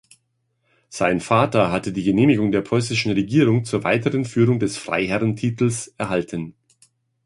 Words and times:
Sein 0.89 1.19
Vater 1.19 1.71
hatte 1.71 1.91
die 1.93 2.01
Genehmigung 2.01 2.51
der 2.51 2.63
preußischen 2.63 3.11
Regierung 3.11 3.65
zur 3.65 3.83
weiteren 3.83 4.25
Führung 4.25 4.57
des 4.59 4.75
Freiherrentitels 4.75 5.93
erhalten. 5.95 6.55